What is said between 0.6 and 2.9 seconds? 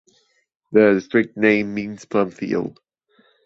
The district's name means "plum field".